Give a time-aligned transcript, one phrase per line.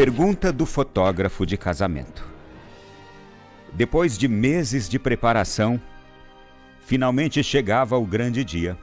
[0.00, 2.26] pergunta do fotógrafo de casamento.
[3.70, 5.78] Depois de meses de preparação,
[6.80, 8.78] finalmente chegava o grande dia.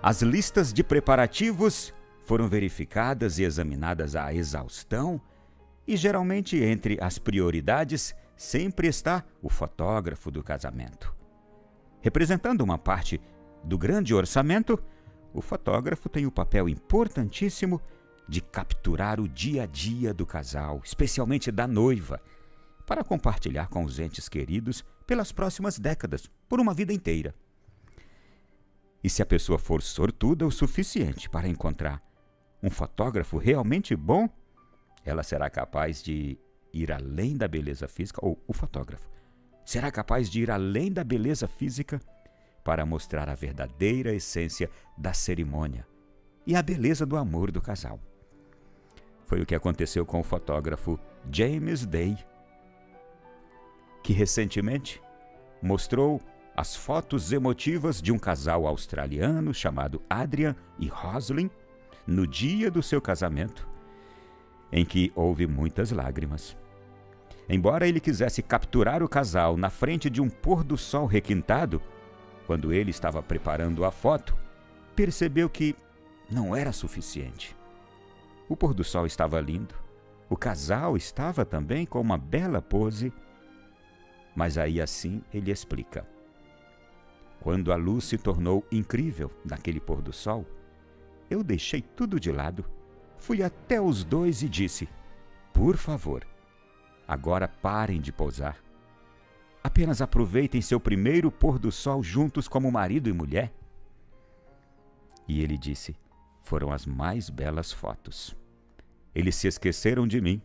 [0.00, 1.92] As listas de preparativos
[2.22, 5.20] foram verificadas e examinadas à exaustão,
[5.84, 11.12] e geralmente entre as prioridades sempre está o fotógrafo do casamento.
[12.00, 13.20] Representando uma parte
[13.64, 14.80] do grande orçamento,
[15.34, 17.82] o fotógrafo tem o papel importantíssimo
[18.28, 22.20] de capturar o dia a dia do casal, especialmente da noiva,
[22.86, 27.34] para compartilhar com os entes queridos pelas próximas décadas, por uma vida inteira.
[29.02, 32.02] E se a pessoa for sortuda o suficiente para encontrar
[32.62, 34.28] um fotógrafo realmente bom,
[35.04, 36.38] ela será capaz de
[36.72, 39.08] ir além da beleza física, ou o fotógrafo
[39.68, 42.00] será capaz de ir além da beleza física
[42.64, 45.86] para mostrar a verdadeira essência da cerimônia
[46.46, 48.00] e a beleza do amor do casal.
[49.28, 50.98] Foi o que aconteceu com o fotógrafo
[51.30, 52.16] James Day,
[54.02, 55.02] que recentemente
[55.60, 56.18] mostrou
[56.56, 61.50] as fotos emotivas de um casal australiano chamado Adrian e Roslyn
[62.06, 63.68] no dia do seu casamento,
[64.72, 66.56] em que houve muitas lágrimas.
[67.46, 71.82] Embora ele quisesse capturar o casal na frente de um pôr do sol requintado,
[72.46, 74.34] quando ele estava preparando a foto,
[74.96, 75.76] percebeu que
[76.30, 77.57] não era suficiente.
[78.48, 79.74] O pôr do sol estava lindo.
[80.28, 83.12] O casal estava também com uma bela pose.
[84.34, 86.06] Mas aí assim ele explica.
[87.40, 90.46] Quando a luz se tornou incrível naquele pôr do sol,
[91.30, 92.64] eu deixei tudo de lado,
[93.18, 94.88] fui até os dois e disse:
[95.52, 96.26] Por favor,
[97.06, 98.58] agora parem de pousar.
[99.62, 103.52] Apenas aproveitem seu primeiro pôr do sol juntos como marido e mulher.
[105.26, 105.96] E ele disse:
[106.42, 108.36] Foram as mais belas fotos.
[109.14, 110.42] Eles se esqueceram de mim,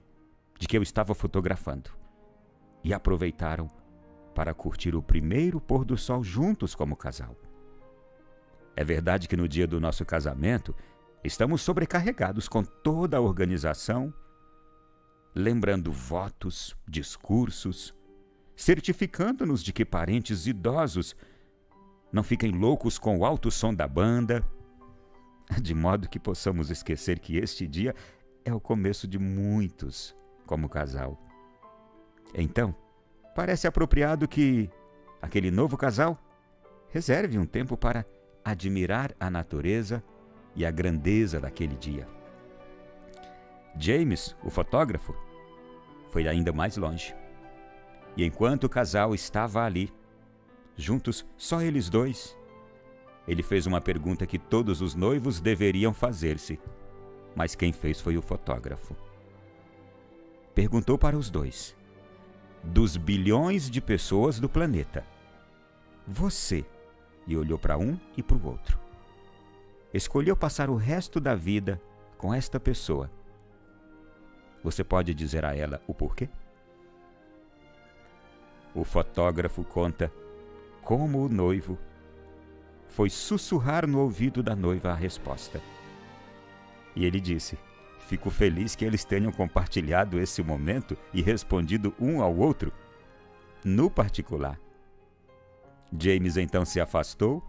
[0.57, 1.89] de que eu estava fotografando,
[2.83, 3.69] e aproveitaram
[4.33, 7.35] para curtir o primeiro pôr do sol juntos como casal.
[8.75, 10.75] É verdade que no dia do nosso casamento
[11.23, 14.13] estamos sobrecarregados com toda a organização,
[15.35, 17.93] lembrando votos, discursos,
[18.55, 21.15] certificando-nos de que parentes idosos
[22.11, 24.45] não fiquem loucos com o alto som da banda,
[25.61, 27.95] de modo que possamos esquecer que este dia
[28.45, 30.15] é o começo de muitos
[30.45, 31.19] como casal.
[32.33, 32.75] Então,
[33.35, 34.69] parece apropriado que
[35.21, 36.17] aquele novo casal
[36.89, 38.05] reserve um tempo para
[38.43, 40.03] admirar a natureza
[40.55, 42.07] e a grandeza daquele dia.
[43.77, 45.15] James, o fotógrafo,
[46.11, 47.15] foi ainda mais longe.
[48.15, 49.91] E enquanto o casal estava ali,
[50.77, 52.37] juntos só eles dois,
[53.27, 56.59] ele fez uma pergunta que todos os noivos deveriam fazer-se
[57.35, 58.95] mas quem fez foi o fotógrafo.
[60.53, 61.75] Perguntou para os dois:
[62.63, 65.05] dos bilhões de pessoas do planeta,
[66.07, 66.65] você,
[67.25, 68.79] e olhou para um e para o outro,
[69.93, 71.81] escolheu passar o resto da vida
[72.17, 73.09] com esta pessoa.
[74.63, 76.29] Você pode dizer a ela o porquê?
[78.73, 80.11] O fotógrafo conta
[80.81, 81.77] como o noivo
[82.87, 85.61] foi sussurrar no ouvido da noiva a resposta.
[86.95, 87.57] E ele disse:
[88.07, 92.71] Fico feliz que eles tenham compartilhado esse momento e respondido um ao outro,
[93.63, 94.59] no particular.
[95.97, 97.43] James então se afastou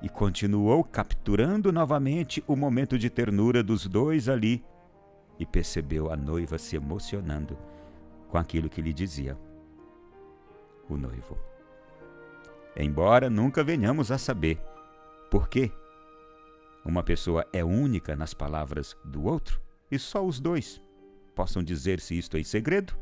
[0.00, 4.64] e continuou capturando novamente o momento de ternura dos dois ali
[5.38, 7.56] e percebeu a noiva se emocionando
[8.28, 9.38] com aquilo que lhe dizia
[10.88, 11.38] o noivo.
[12.76, 14.60] Embora nunca venhamos a saber
[15.30, 15.70] por quê
[16.84, 19.60] uma pessoa é única nas palavras do outro
[19.90, 20.82] e só os dois
[21.34, 22.94] possam dizer-se isto em segredo?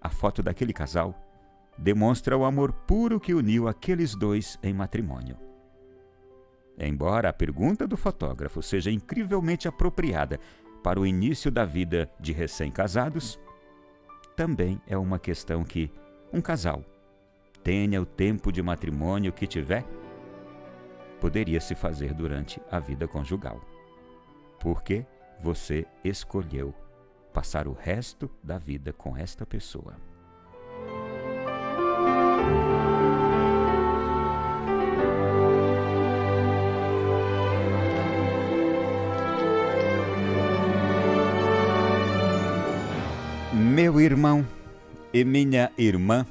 [0.00, 1.14] A foto daquele casal
[1.76, 5.36] demonstra o amor puro que uniu aqueles dois em matrimônio.
[6.78, 10.38] Embora a pergunta do fotógrafo seja incrivelmente apropriada
[10.82, 13.38] para o início da vida de recém-casados,
[14.36, 15.90] também é uma questão que
[16.32, 16.84] um casal
[17.64, 19.84] tenha o tempo de matrimônio que tiver
[21.20, 23.60] poderia se fazer durante a vida conjugal.
[24.60, 25.04] Porque
[25.40, 26.74] você escolheu
[27.32, 29.94] passar o resto da vida com esta pessoa.
[43.52, 44.44] Meu irmão
[45.12, 46.26] e minha irmã,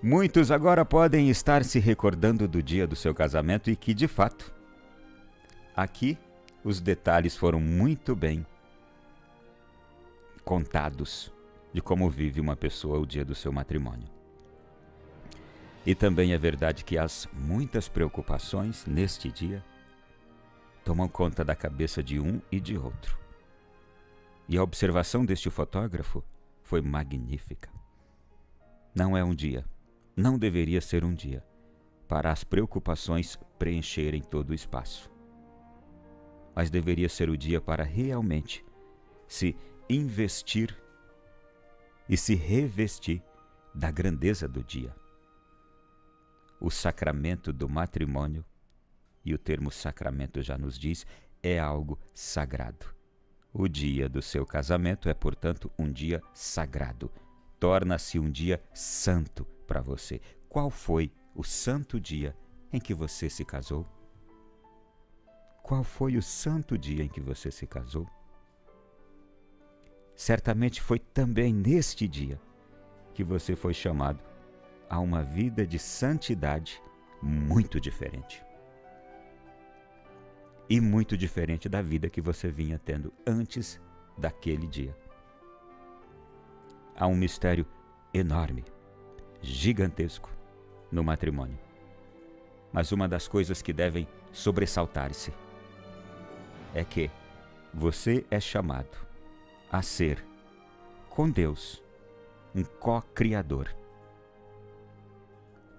[0.00, 4.54] Muitos agora podem estar se recordando do dia do seu casamento e que, de fato,
[5.74, 6.16] aqui
[6.62, 8.46] os detalhes foram muito bem
[10.44, 11.32] contados
[11.72, 14.08] de como vive uma pessoa o dia do seu matrimônio.
[15.84, 19.64] E também é verdade que as muitas preocupações neste dia
[20.84, 23.18] tomam conta da cabeça de um e de outro.
[24.48, 26.22] E a observação deste fotógrafo
[26.62, 27.68] foi magnífica.
[28.94, 29.64] Não é um dia,
[30.18, 31.44] não deveria ser um dia,
[32.08, 35.08] para as preocupações preencherem todo o espaço.
[36.56, 38.66] Mas deveria ser o dia para realmente
[39.28, 39.56] se
[39.88, 40.76] investir
[42.08, 43.22] e se revestir
[43.72, 44.92] da grandeza do dia.
[46.60, 48.44] O sacramento do matrimônio,
[49.24, 51.06] e o termo sacramento já nos diz,
[51.40, 52.92] é algo sagrado.
[53.52, 57.08] O dia do seu casamento é, portanto, um dia sagrado.
[57.60, 60.20] Torna-se um dia santo para você.
[60.48, 62.34] Qual foi o santo dia
[62.72, 63.86] em que você se casou?
[65.62, 68.08] Qual foi o santo dia em que você se casou?
[70.16, 72.40] Certamente foi também neste dia
[73.14, 74.20] que você foi chamado
[74.88, 76.82] a uma vida de santidade
[77.22, 78.42] muito diferente.
[80.70, 83.80] E muito diferente da vida que você vinha tendo antes
[84.16, 84.96] daquele dia.
[86.96, 87.66] Há um mistério
[88.12, 88.64] enorme,
[89.42, 90.30] gigantesco
[90.90, 91.58] no matrimônio.
[92.72, 95.32] Mas uma das coisas que devem sobressaltar-se
[96.74, 97.10] é que
[97.72, 98.96] você é chamado
[99.70, 100.24] a ser,
[101.08, 101.82] com Deus,
[102.54, 103.74] um co-criador.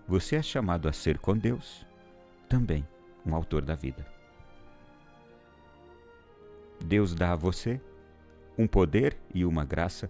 [0.08, 1.86] Você é chamado a ser com Deus
[2.48, 2.88] também
[3.26, 4.06] um autor da vida.
[6.84, 7.80] Deus dá a você
[8.58, 10.10] um poder e uma graça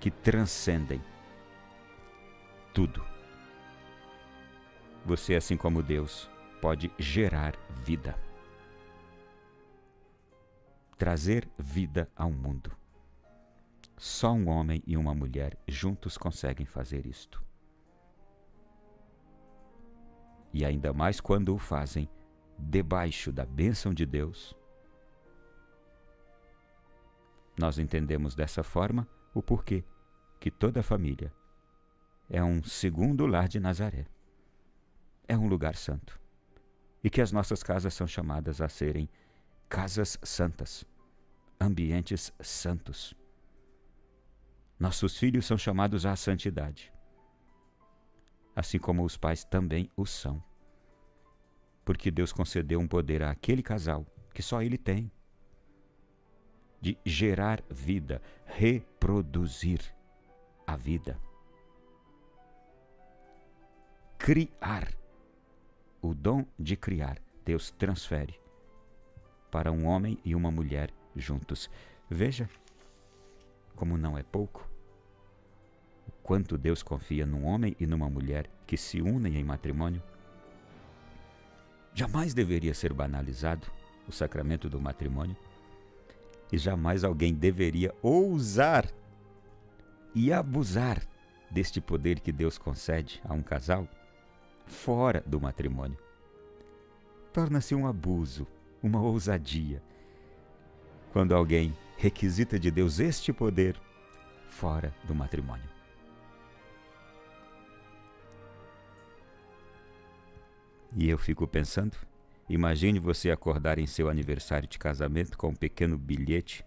[0.00, 1.00] que transcendem
[2.78, 3.04] tudo.
[5.04, 6.30] Você, assim como Deus,
[6.62, 8.16] pode gerar vida
[10.96, 12.70] trazer vida ao mundo.
[13.96, 17.42] Só um homem e uma mulher juntos conseguem fazer isto.
[20.54, 22.08] E ainda mais quando o fazem
[22.56, 24.56] debaixo da bênção de Deus.
[27.58, 29.04] Nós entendemos dessa forma
[29.34, 29.82] o porquê
[30.38, 31.32] que toda família
[32.28, 34.06] é um segundo lar de Nazaré.
[35.26, 36.20] É um lugar santo.
[37.02, 39.08] E que as nossas casas são chamadas a serem
[39.68, 40.84] casas santas,
[41.60, 43.14] ambientes santos.
[44.78, 46.92] Nossos filhos são chamados à santidade,
[48.54, 50.42] assim como os pais também o são.
[51.84, 55.10] Porque Deus concedeu um poder àquele casal que só ele tem
[56.80, 59.80] de gerar vida, reproduzir
[60.66, 61.18] a vida.
[64.28, 64.92] Criar.
[66.02, 67.16] O dom de criar,
[67.46, 68.38] Deus transfere
[69.50, 71.70] para um homem e uma mulher juntos.
[72.10, 72.46] Veja
[73.74, 74.68] como não é pouco.
[76.06, 80.02] O quanto Deus confia num homem e numa mulher que se unem em matrimônio.
[81.94, 83.66] Jamais deveria ser banalizado
[84.06, 85.38] o sacramento do matrimônio
[86.52, 88.92] e jamais alguém deveria ousar
[90.14, 91.00] e abusar
[91.50, 93.88] deste poder que Deus concede a um casal
[94.68, 95.98] fora do matrimônio.
[97.32, 98.46] Torna-se um abuso
[98.82, 99.82] uma ousadia.
[101.12, 103.80] Quando alguém requisita de Deus este poder
[104.48, 105.68] fora do matrimônio.
[110.94, 111.96] E eu fico pensando,
[112.48, 116.64] imagine você acordar em seu aniversário de casamento com um pequeno bilhete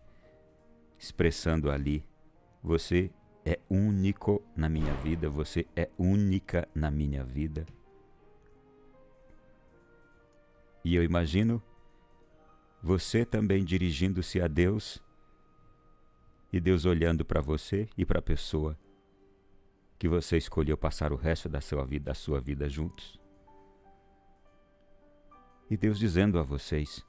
[0.97, 2.05] expressando ali:
[2.61, 3.09] você
[3.43, 7.65] é único na minha vida, você é única na minha vida.
[10.83, 11.61] E eu imagino
[12.81, 15.01] você também dirigindo-se a Deus
[16.51, 18.77] e Deus olhando para você e para a pessoa
[19.99, 23.19] que você escolheu passar o resto da sua vida, da sua vida juntos.
[25.69, 27.05] E Deus dizendo a vocês: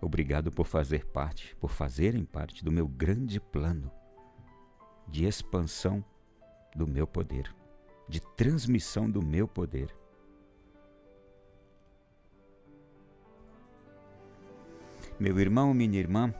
[0.00, 3.90] Obrigado por fazer parte, por fazerem parte do meu grande plano
[5.08, 6.04] de expansão
[6.74, 7.54] do meu poder,
[8.08, 9.94] de transmissão do meu poder.
[15.18, 16.32] Meu irmão, minha irmã,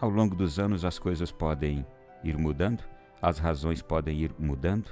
[0.00, 1.84] ao longo dos anos as coisas podem
[2.22, 2.84] ir mudando,
[3.20, 4.88] as razões podem ir mudando,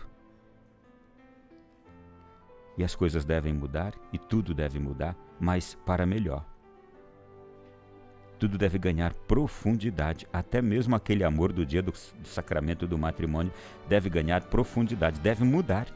[2.77, 6.45] e as coisas devem mudar, e tudo deve mudar, mas para melhor.
[8.37, 13.53] Tudo deve ganhar profundidade, até mesmo aquele amor do dia do, do sacramento do matrimônio
[13.89, 15.87] deve ganhar profundidade, deve mudar.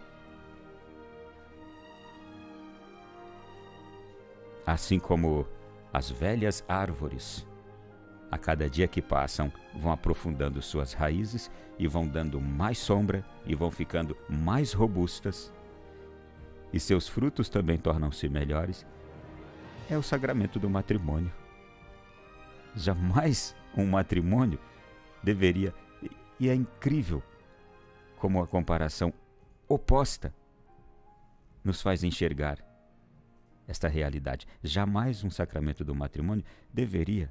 [4.64, 5.44] Assim como
[5.92, 7.46] as velhas árvores
[8.30, 13.54] a cada dia que passam, vão aprofundando suas raízes e vão dando mais sombra e
[13.54, 15.52] vão ficando mais robustas.
[16.72, 18.86] E seus frutos também tornam-se melhores.
[19.88, 21.32] É o sagramento do matrimônio.
[22.76, 24.58] Jamais um matrimônio
[25.22, 25.74] deveria.
[26.38, 27.22] E é incrível
[28.16, 29.12] como a comparação
[29.66, 30.34] oposta
[31.64, 32.67] nos faz enxergar
[33.68, 34.46] esta realidade.
[34.62, 37.30] Jamais um sacramento do matrimônio deveria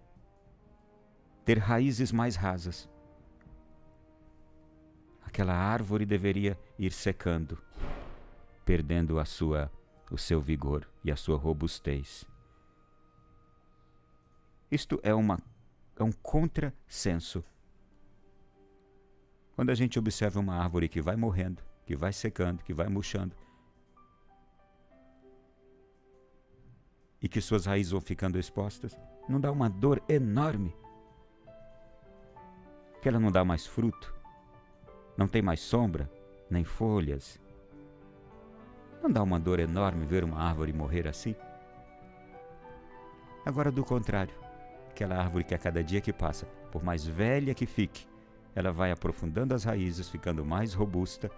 [1.44, 2.88] ter raízes mais rasas.
[5.24, 7.58] Aquela árvore deveria ir secando,
[8.64, 9.72] perdendo a sua
[10.10, 12.26] o seu vigor e a sua robustez.
[14.72, 15.38] Isto é uma
[15.98, 17.44] é um contrassenso.
[19.56, 23.36] Quando a gente observa uma árvore que vai morrendo, que vai secando, que vai murchando,
[27.22, 28.98] e que suas raízes vão ficando expostas,
[29.28, 30.76] não dá uma dor enorme
[33.02, 34.14] que ela não dá mais fruto,
[35.16, 36.12] não tem mais sombra,
[36.50, 37.40] nem folhas.
[39.02, 41.36] Não dá uma dor enorme ver uma árvore morrer assim?
[43.46, 44.34] Agora, do contrário,
[44.90, 48.08] aquela árvore que a cada dia que passa, por mais velha que fique,
[48.54, 51.32] ela vai aprofundando as raízes, ficando mais robusta.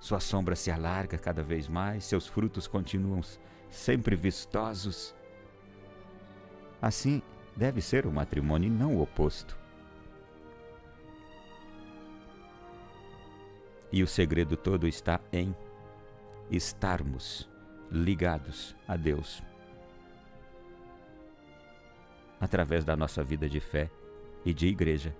[0.00, 3.20] Sua sombra se alarga cada vez mais, seus frutos continuam
[3.68, 5.14] sempre vistosos.
[6.80, 7.22] Assim
[7.54, 9.58] deve ser o matrimônio e não o oposto.
[13.92, 15.54] E o segredo todo está em
[16.50, 17.48] estarmos
[17.90, 19.42] ligados a Deus
[22.40, 23.90] através da nossa vida de fé
[24.44, 25.14] e de igreja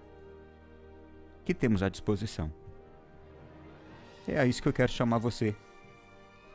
[1.45, 2.51] que temos à disposição.
[4.29, 5.57] É a isso que eu quero chamar você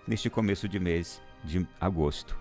[0.08, 2.38] neste começo de mês de agosto.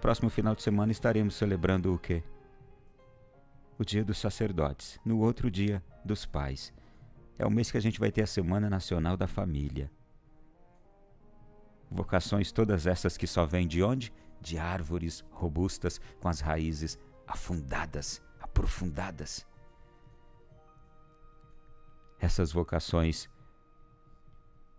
[0.00, 2.22] Próximo final de semana estaremos celebrando o quê?
[3.78, 6.72] O Dia dos Sacerdotes, no outro dia dos Pais.
[7.38, 9.90] É o mês que a gente vai ter a Semana Nacional da Família.
[11.90, 14.12] Vocações todas essas que só vêm de onde?
[14.40, 19.46] De árvores robustas com as raízes afundadas, aprofundadas.
[22.18, 23.28] Essas vocações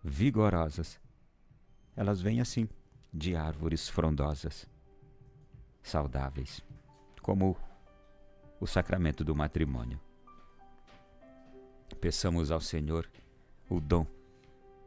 [0.04, 1.00] vigorosas,
[1.96, 2.68] elas vêm assim,
[3.14, 4.68] de árvores frondosas
[5.82, 6.62] saudáveis,
[7.22, 7.58] como
[8.60, 10.00] o sacramento do matrimônio.
[12.02, 13.10] Peçamos ao Senhor
[13.70, 14.06] o dom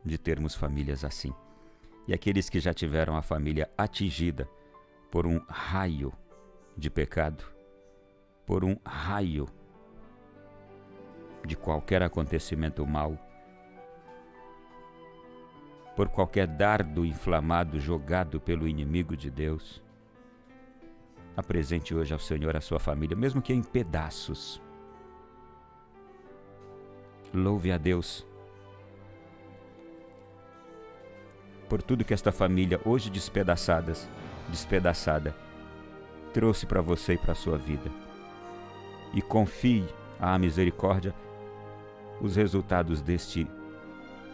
[0.05, 1.33] de termos famílias assim.
[2.07, 4.49] E aqueles que já tiveram a família atingida
[5.11, 6.13] por um raio
[6.77, 7.45] de pecado,
[8.47, 9.47] por um raio
[11.47, 13.19] de qualquer acontecimento mau,
[15.97, 19.83] por qualquer dardo inflamado jogado pelo inimigo de Deus,
[21.39, 24.61] Apresente hoje ao Senhor a sua família, mesmo que em pedaços.
[27.33, 28.27] Louve a Deus
[31.69, 34.09] por tudo que esta família, hoje despedaçadas,
[34.49, 35.33] despedaçada,
[36.35, 37.89] trouxe para você e para a sua vida.
[39.15, 39.87] E confie
[40.19, 41.15] à misericórdia
[42.21, 43.49] os resultados deste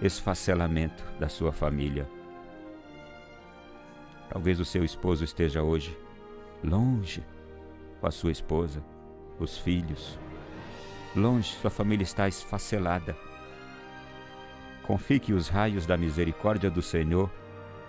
[0.01, 2.09] esfacelamento da sua família.
[4.29, 5.97] Talvez o seu esposo esteja hoje
[6.63, 7.23] longe
[8.01, 8.83] com a sua esposa,
[9.39, 10.19] os filhos.
[11.15, 13.17] Longe, sua família está esfacelada.
[14.83, 17.31] Confie que os raios da misericórdia do Senhor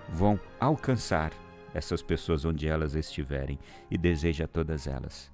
[0.10, 1.32] vão alcançar
[1.74, 3.60] essas pessoas onde elas estiverem
[3.90, 5.34] e deseja a todas elas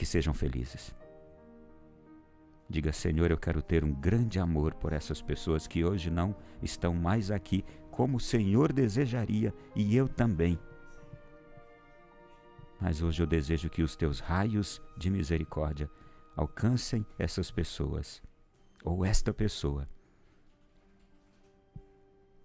[0.00, 0.94] que sejam felizes.
[2.70, 6.94] Diga, Senhor, eu quero ter um grande amor por essas pessoas que hoje não estão
[6.94, 10.56] mais aqui, como o Senhor desejaria e eu também.
[12.80, 15.90] Mas hoje eu desejo que os teus raios de misericórdia
[16.36, 18.22] alcancem essas pessoas,
[18.84, 19.88] ou esta pessoa,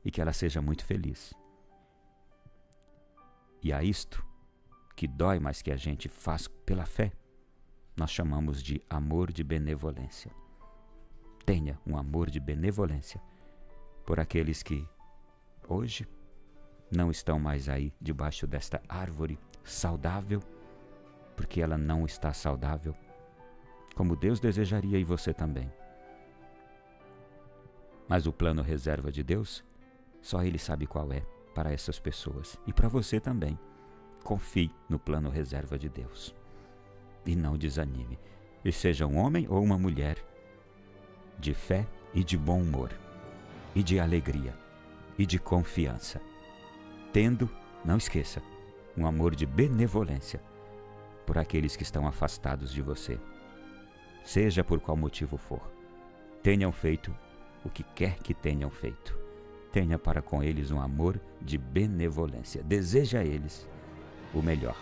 [0.03, 1.35] e que ela seja muito feliz.
[3.61, 4.25] E a isto,
[4.95, 7.11] que dói, mas que a gente faz pela fé,
[7.95, 10.31] nós chamamos de amor de benevolência.
[11.45, 13.21] Tenha um amor de benevolência
[14.05, 14.87] por aqueles que
[15.67, 16.07] hoje
[16.91, 20.41] não estão mais aí debaixo desta árvore saudável,
[21.35, 22.95] porque ela não está saudável,
[23.95, 25.71] como Deus desejaria e você também.
[28.07, 29.63] Mas o plano reserva de Deus,
[30.21, 31.21] só Ele sabe qual é
[31.53, 33.57] para essas pessoas e para você também.
[34.23, 36.35] Confie no plano reserva de Deus
[37.25, 38.19] e não desanime.
[38.63, 40.17] E seja um homem ou uma mulher
[41.39, 42.91] de fé e de bom humor,
[43.75, 44.53] e de alegria
[45.17, 46.21] e de confiança.
[47.11, 47.49] Tendo,
[47.83, 48.41] não esqueça,
[48.97, 50.41] um amor de benevolência
[51.25, 53.19] por aqueles que estão afastados de você.
[54.23, 55.61] Seja por qual motivo for,
[56.41, 57.15] tenham feito
[57.63, 59.17] o que quer que tenham feito.
[59.71, 62.63] Tenha para com eles um amor de benevolência.
[62.63, 63.67] Deseja a eles
[64.33, 64.77] o melhor.